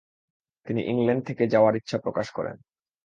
[0.67, 2.55] তিনি ইংল্যান্ডে থেকে যাওয়ার ইচ্ছা প্রকাশ করেন।